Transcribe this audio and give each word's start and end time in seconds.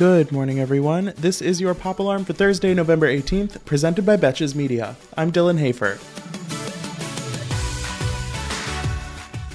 Good 0.00 0.32
morning, 0.32 0.58
everyone. 0.58 1.12
This 1.18 1.42
is 1.42 1.60
your 1.60 1.74
Pop 1.74 1.98
Alarm 1.98 2.24
for 2.24 2.32
Thursday, 2.32 2.72
November 2.72 3.06
18th, 3.06 3.62
presented 3.66 4.06
by 4.06 4.16
Betches 4.16 4.54
Media. 4.54 4.96
I'm 5.14 5.30
Dylan 5.30 5.58
Hafer. 5.58 5.98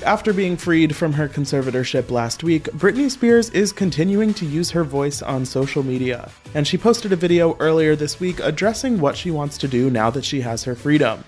After 0.06 0.34
being 0.34 0.56
freed 0.56 0.96
from 0.96 1.14
her 1.14 1.28
conservatorship 1.28 2.12
last 2.12 2.44
week, 2.44 2.66
Britney 2.66 3.10
Spears 3.10 3.50
is 3.50 3.72
continuing 3.72 4.36
to 4.36 4.46
use 4.46 4.70
her 4.70 4.84
voice 4.84 5.24
on 5.24 5.46
social 5.46 5.82
media, 5.82 6.30
and 6.54 6.68
she 6.68 6.78
posted 6.78 7.12
a 7.12 7.16
video 7.16 7.58
earlier 7.58 7.96
this 7.96 8.20
week 8.20 8.40
addressing 8.40 9.00
what 9.00 9.18
she 9.18 9.32
wants 9.32 9.58
to 9.58 9.68
do 9.68 9.90
now 9.90 10.12
that 10.12 10.24
she 10.24 10.42
has 10.42 10.64
her 10.64 10.76
freedom. 10.76 11.24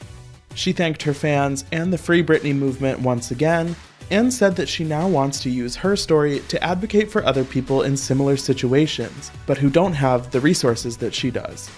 She 0.54 0.74
thanked 0.74 1.02
her 1.02 1.16
fans 1.16 1.66
and 1.72 1.92
the 1.92 1.98
Free 1.98 2.22
Britney 2.22 2.56
movement 2.56 3.00
once 3.00 3.32
again, 3.32 3.76
and 4.12 4.34
said 4.34 4.56
that 4.56 4.70
she 4.70 4.84
now 4.84 5.08
wants 5.08 5.42
to 5.42 5.50
use 5.50 5.76
her 5.76 5.96
story 5.96 6.40
to 6.48 6.64
advocate 6.64 7.12
for 7.12 7.26
other 7.26 7.44
people 7.44 7.84
in 7.84 7.98
similar 7.98 8.38
situations, 8.38 9.32
but 9.46 9.58
who 9.58 9.70
don't 9.70 9.94
have 9.94 10.32
the 10.32 10.40
resources 10.40 10.98
that 10.98 11.14
she 11.14 11.32
does. 11.32 11.70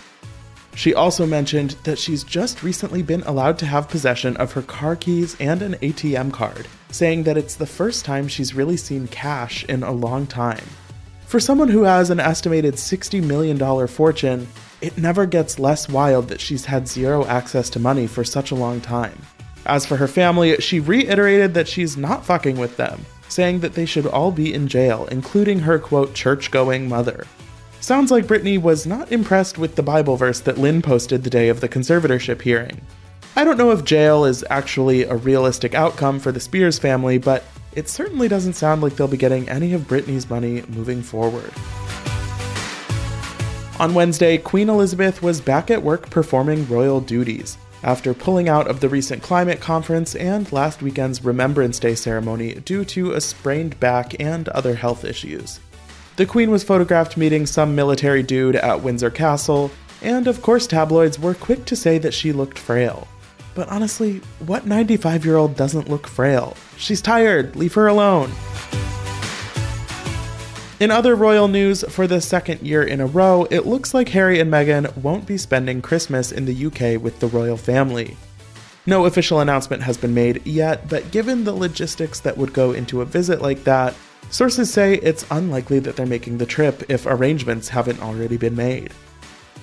She 0.76 0.94
also 0.94 1.26
mentioned 1.26 1.72
that 1.84 2.00
she's 2.00 2.24
just 2.24 2.64
recently 2.64 3.02
been 3.02 3.24
allowed 3.24 3.58
to 3.60 3.66
have 3.66 3.90
possession 3.90 4.38
of 4.38 4.54
her 4.54 4.62
car 4.62 4.96
keys 4.96 5.36
and 5.40 5.62
an 5.62 5.74
ATM 5.76 6.32
card, 6.32 6.68
saying 6.92 7.24
that 7.24 7.38
it's 7.38 7.56
the 7.56 7.66
first 7.66 8.06
time 8.06 8.28
she's 8.28 8.56
really 8.56 8.78
seen 8.78 9.08
cash 9.08 9.66
in 9.66 9.84
a 9.84 9.92
long 9.92 10.26
time. 10.26 10.64
For 11.26 11.40
someone 11.40 11.68
who 11.68 11.84
has 11.84 12.10
an 12.10 12.20
estimated 12.20 12.76
$60 12.76 13.24
million 13.24 13.88
fortune, 13.88 14.48
it 14.82 14.98
never 14.98 15.26
gets 15.26 15.60
less 15.60 15.90
wild 15.90 16.30
that 16.30 16.40
she's 16.40 16.66
had 16.66 16.88
zero 16.88 17.26
access 17.26 17.70
to 17.72 17.80
money 17.80 18.08
for 18.08 18.24
such 18.24 18.52
a 18.52 18.56
long 18.56 18.80
time. 18.80 19.18
As 19.66 19.86
for 19.86 19.98
her 19.98 20.08
family, 20.08 20.56
she 20.58 20.80
reiterated 20.80 21.54
that 21.54 21.68
she's 21.68 21.98
not 21.98 22.26
fucking 22.26 22.58
with 22.58 22.78
them, 22.78 23.06
saying 23.28 23.60
that 23.60 23.74
they 23.74 23.86
should 23.86 24.06
all 24.06 24.32
be 24.32 24.54
in 24.54 24.68
jail, 24.68 25.08
including 25.12 25.60
her 25.60 25.80
quote, 25.80 26.14
church 26.14 26.52
going 26.52 26.88
mother. 26.90 27.26
Sounds 27.82 28.12
like 28.12 28.26
Britney 28.26 28.62
was 28.62 28.86
not 28.86 29.12
impressed 29.12 29.58
with 29.58 29.76
the 29.76 29.84
Bible 29.84 30.18
verse 30.18 30.40
that 30.42 30.58
Lynn 30.58 30.82
posted 30.82 31.24
the 31.24 31.30
day 31.30 31.50
of 31.50 31.62
the 31.62 31.70
conservatorship 31.70 32.42
hearing. 32.42 32.82
I 33.36 33.44
don't 33.44 33.58
know 33.58 33.72
if 33.72 33.86
jail 33.86 34.26
is 34.26 34.44
actually 34.50 35.04
a 35.04 35.16
realistic 35.16 35.74
outcome 35.74 36.20
for 36.20 36.32
the 36.32 36.40
Spears 36.40 36.78
family, 36.78 37.18
but 37.18 37.44
it 37.74 37.88
certainly 37.88 38.28
doesn't 38.28 38.54
sound 38.54 38.82
like 38.82 38.96
they'll 38.96 39.08
be 39.08 39.18
getting 39.18 39.48
any 39.48 39.74
of 39.74 39.88
Britney's 39.88 40.30
money 40.30 40.64
moving 40.68 41.02
forward. 41.02 41.52
On 43.80 43.94
Wednesday, 43.94 44.38
Queen 44.38 44.68
Elizabeth 44.68 45.22
was 45.22 45.40
back 45.40 45.72
at 45.72 45.82
work 45.82 46.10
performing 46.10 46.68
royal 46.68 47.00
duties 47.00 47.58
after 47.84 48.14
pulling 48.14 48.50
out 48.50 48.68
of 48.68 48.80
the 48.80 48.90
recent 48.90 49.24
climate 49.24 49.62
conference 49.62 50.16
and 50.16 50.52
last 50.52 50.82
weekend's 50.82 51.24
Remembrance 51.24 51.80
Day 51.80 51.96
ceremony 51.96 52.56
due 52.56 52.84
to 52.86 53.14
a 53.14 53.22
sprained 53.22 53.80
back 53.80 54.20
and 54.20 54.50
other 54.50 54.76
health 54.76 55.06
issues. 55.06 55.60
The 56.16 56.26
Queen 56.26 56.52
was 56.52 56.64
photographed 56.64 57.16
meeting 57.16 57.46
some 57.46 57.76
military 57.76 58.24
dude 58.24 58.58
at 58.58 58.82
Windsor 58.82 59.10
Castle, 59.10 59.72
and 60.02 60.28
of 60.28 60.42
course, 60.42 60.68
tabloids 60.68 61.18
were 61.18 61.34
quick 61.34 61.66
to 61.66 61.76
say 61.76 61.98
that 61.98 62.14
she 62.14 62.32
looked 62.34 62.60
frail. 62.60 63.08
But 63.56 63.70
honestly, 63.70 64.22
what 64.46 64.66
95 64.66 65.26
year 65.26 65.38
old 65.38 65.56
doesn't 65.56 65.90
look 65.90 66.08
frail? 66.08 66.56
She's 66.78 67.02
tired, 67.02 67.56
leave 67.56 67.74
her 67.74 67.88
alone. 67.88 68.32
In 70.80 70.92
other 70.92 71.14
royal 71.14 71.50
news, 71.50 71.84
for 71.90 72.08
the 72.08 72.22
second 72.22 72.62
year 72.62 72.82
in 72.82 73.02
a 73.02 73.06
row, 73.06 73.46
it 73.52 73.66
looks 73.66 73.94
like 73.94 74.08
Harry 74.10 74.40
and 74.40 74.50
Meghan 74.50 74.96
won't 74.96 75.26
be 75.26 75.38
spending 75.38 75.82
Christmas 75.82 76.32
in 76.32 76.46
the 76.46 76.68
UK 76.68 77.02
with 77.02 77.20
the 77.20 77.28
royal 77.28 77.58
family. 77.58 78.16
No 78.86 79.06
official 79.06 79.42
announcement 79.42 79.84
has 79.84 79.98
been 79.98 80.14
made 80.14 80.48
yet, 80.48 80.88
but 80.88 81.12
given 81.12 81.44
the 81.44 81.52
logistics 81.52 82.22
that 82.22 82.38
would 82.38 82.54
go 82.54 82.72
into 82.72 83.02
a 83.02 83.06
visit 83.06 83.42
like 83.42 83.66
that, 83.66 83.94
sources 84.30 84.72
say 84.72 84.96
it's 85.00 85.26
unlikely 85.32 85.80
that 85.80 85.98
they're 85.98 86.06
making 86.06 86.38
the 86.38 86.46
trip 86.46 86.90
if 86.90 87.06
arrangements 87.06 87.68
haven't 87.68 88.02
already 88.02 88.38
been 88.38 88.56
made. 88.56 88.94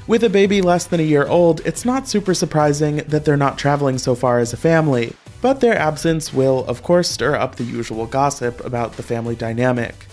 With 0.07 0.23
a 0.23 0.29
baby 0.29 0.61
less 0.61 0.87
than 0.87 1.01
a 1.01 1.03
year 1.03 1.27
old, 1.27 1.63
it's 1.65 1.87
not 1.87 2.07
super 2.07 2.35
surprising 2.35 2.97
that 3.09 3.25
they're 3.25 3.39
not 3.39 3.57
traveling 3.57 3.97
so 3.97 4.15
far 4.15 4.39
as 4.39 4.53
a 4.53 4.59
family, 4.59 5.15
but 5.41 5.63
their 5.63 5.79
absence 5.79 6.35
will, 6.35 6.67
of 6.67 6.83
course, 6.83 7.09
stir 7.09 7.37
up 7.37 7.57
the 7.57 7.65
usual 7.65 8.05
gossip 8.05 8.63
about 8.67 8.93
the 8.93 9.03
family 9.03 9.35
dynamic. 9.35 10.06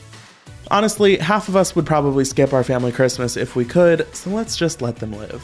Honestly, 0.71 1.17
half 1.17 1.49
of 1.49 1.55
us 1.55 1.75
would 1.75 1.85
probably 1.85 2.25
skip 2.25 2.53
our 2.53 2.63
family 2.63 2.91
Christmas 2.91 3.37
if 3.37 3.55
we 3.55 3.65
could, 3.65 4.07
so 4.15 4.29
let's 4.29 4.55
just 4.55 4.81
let 4.81 4.95
them 4.95 5.11
live. 5.11 5.43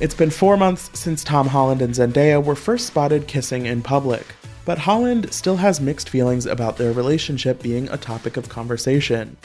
It's 0.00 0.14
been 0.14 0.30
four 0.30 0.56
months 0.56 0.98
since 0.98 1.24
Tom 1.24 1.48
Holland 1.48 1.82
and 1.82 1.94
Zendaya 1.94 2.42
were 2.42 2.54
first 2.54 2.86
spotted 2.86 3.26
kissing 3.26 3.66
in 3.66 3.82
public, 3.82 4.24
but 4.64 4.78
Holland 4.78 5.32
still 5.32 5.56
has 5.56 5.80
mixed 5.80 6.08
feelings 6.08 6.46
about 6.46 6.76
their 6.76 6.92
relationship 6.92 7.62
being 7.62 7.88
a 7.88 7.96
topic 7.96 8.36
of 8.36 8.48
conversation. 8.48 9.36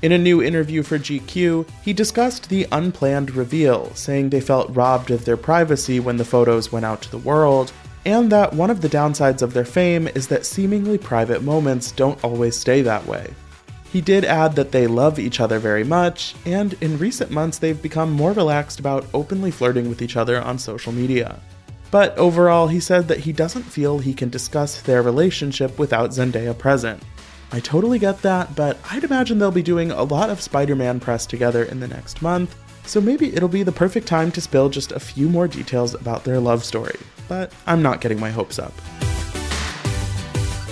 In 0.00 0.12
a 0.12 0.18
new 0.18 0.42
interview 0.42 0.82
for 0.82 0.98
GQ, 0.98 1.68
he 1.82 1.92
discussed 1.92 2.48
the 2.48 2.66
unplanned 2.70 3.32
reveal, 3.32 3.92
saying 3.94 4.30
they 4.30 4.40
felt 4.40 4.74
robbed 4.74 5.10
of 5.10 5.24
their 5.24 5.36
privacy 5.36 5.98
when 6.00 6.18
the 6.18 6.24
photos 6.24 6.70
went 6.70 6.86
out 6.86 7.02
to 7.02 7.10
the 7.10 7.18
world, 7.18 7.72
and 8.08 8.32
that 8.32 8.54
one 8.54 8.70
of 8.70 8.80
the 8.80 8.88
downsides 8.88 9.42
of 9.42 9.52
their 9.52 9.66
fame 9.66 10.08
is 10.08 10.28
that 10.28 10.46
seemingly 10.46 10.96
private 10.96 11.42
moments 11.42 11.92
don't 11.92 12.24
always 12.24 12.56
stay 12.56 12.80
that 12.80 13.04
way. 13.06 13.34
He 13.92 14.00
did 14.00 14.24
add 14.24 14.56
that 14.56 14.72
they 14.72 14.86
love 14.86 15.18
each 15.18 15.40
other 15.40 15.58
very 15.58 15.84
much, 15.84 16.34
and 16.46 16.72
in 16.80 16.96
recent 16.96 17.30
months 17.30 17.58
they've 17.58 17.82
become 17.82 18.10
more 18.10 18.32
relaxed 18.32 18.80
about 18.80 19.04
openly 19.12 19.50
flirting 19.50 19.90
with 19.90 20.00
each 20.00 20.16
other 20.16 20.40
on 20.40 20.58
social 20.58 20.90
media. 20.90 21.38
But 21.90 22.16
overall, 22.16 22.66
he 22.66 22.80
said 22.80 23.08
that 23.08 23.20
he 23.20 23.32
doesn't 23.32 23.64
feel 23.64 23.98
he 23.98 24.14
can 24.14 24.30
discuss 24.30 24.80
their 24.80 25.02
relationship 25.02 25.78
without 25.78 26.10
Zendaya 26.10 26.56
present. 26.56 27.02
I 27.52 27.60
totally 27.60 27.98
get 27.98 28.22
that, 28.22 28.56
but 28.56 28.78
I'd 28.90 29.04
imagine 29.04 29.38
they'll 29.38 29.50
be 29.50 29.62
doing 29.62 29.90
a 29.90 30.02
lot 30.02 30.30
of 30.30 30.40
Spider 30.40 30.74
Man 30.74 30.98
press 30.98 31.26
together 31.26 31.64
in 31.64 31.78
the 31.78 31.88
next 31.88 32.22
month, 32.22 32.56
so 32.86 33.02
maybe 33.02 33.34
it'll 33.34 33.50
be 33.50 33.64
the 33.64 33.70
perfect 33.70 34.06
time 34.06 34.32
to 34.32 34.40
spill 34.40 34.70
just 34.70 34.92
a 34.92 35.00
few 35.00 35.28
more 35.28 35.46
details 35.46 35.92
about 35.92 36.24
their 36.24 36.40
love 36.40 36.64
story 36.64 36.96
but 37.28 37.52
I'm 37.66 37.82
not 37.82 38.00
getting 38.00 38.18
my 38.18 38.30
hopes 38.30 38.58
up. 38.58 38.72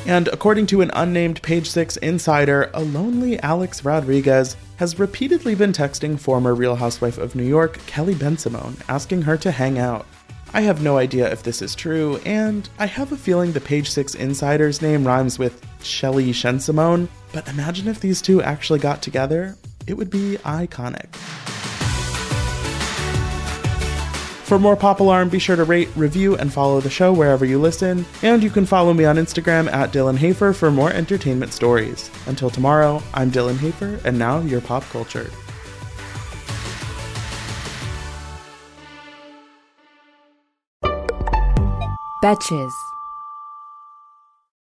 And 0.06 0.28
according 0.28 0.66
to 0.66 0.82
an 0.82 0.92
unnamed 0.94 1.42
Page 1.42 1.68
Six 1.68 1.96
insider, 1.96 2.70
a 2.74 2.82
lonely 2.82 3.40
Alex 3.40 3.84
Rodriguez 3.84 4.56
has 4.76 5.00
repeatedly 5.00 5.56
been 5.56 5.72
texting 5.72 6.18
former 6.18 6.54
Real 6.54 6.76
Housewife 6.76 7.18
of 7.18 7.34
New 7.34 7.44
York, 7.44 7.78
Kelly 7.86 8.14
Bensimon, 8.14 8.80
asking 8.88 9.22
her 9.22 9.36
to 9.38 9.50
hang 9.50 9.78
out. 9.78 10.06
I 10.54 10.60
have 10.60 10.80
no 10.80 10.96
idea 10.96 11.30
if 11.30 11.42
this 11.42 11.60
is 11.60 11.74
true, 11.74 12.20
and 12.24 12.68
I 12.78 12.86
have 12.86 13.10
a 13.10 13.16
feeling 13.16 13.52
the 13.52 13.60
Page 13.60 13.90
Six 13.90 14.14
insider's 14.14 14.80
name 14.80 15.04
rhymes 15.04 15.40
with 15.40 15.60
Shelly 15.82 16.30
Shensimone, 16.30 17.08
but 17.32 17.48
imagine 17.48 17.88
if 17.88 17.98
these 17.98 18.22
two 18.22 18.40
actually 18.42 18.78
got 18.78 19.02
together. 19.02 19.56
It 19.88 19.94
would 19.94 20.10
be 20.10 20.36
iconic. 20.44 21.08
For 24.46 24.60
more 24.60 24.76
Pop 24.76 25.00
Alarm, 25.00 25.28
be 25.28 25.40
sure 25.40 25.56
to 25.56 25.64
rate, 25.64 25.88
review, 25.96 26.36
and 26.36 26.52
follow 26.52 26.80
the 26.80 26.88
show 26.88 27.12
wherever 27.12 27.44
you 27.44 27.58
listen. 27.58 28.06
And 28.22 28.44
you 28.44 28.48
can 28.48 28.64
follow 28.64 28.94
me 28.94 29.04
on 29.04 29.16
Instagram 29.16 29.66
at 29.72 29.92
Dylan 29.92 30.16
Hafer 30.16 30.52
for 30.52 30.70
more 30.70 30.92
entertainment 30.92 31.52
stories. 31.52 32.12
Until 32.26 32.48
tomorrow, 32.48 33.02
I'm 33.12 33.32
Dylan 33.32 33.58
Hafer, 33.58 33.98
and 34.04 34.16
now 34.16 34.38
you're 34.38 34.60
pop 34.60 34.84
culture. 34.84 35.28
Betches. 42.22 42.85